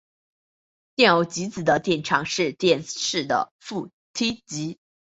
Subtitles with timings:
[0.95, 4.79] 电偶极子的电场是电势的负梯度。